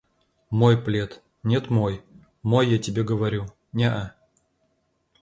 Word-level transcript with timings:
«Мой 0.59 0.77
плед!»— 0.83 1.21
«Нет 1.43 1.69
мой!»— 1.69 2.01
«Мой 2.41 2.67
я 2.67 2.79
тебе 2.79 3.03
говорю!»— 3.03 3.45
«Неа!» 3.71 4.15